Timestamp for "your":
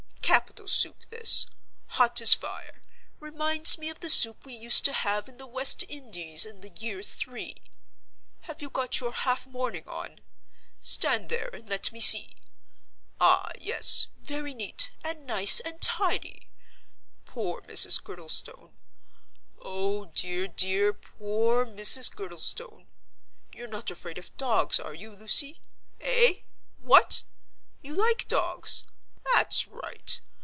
9.01-9.11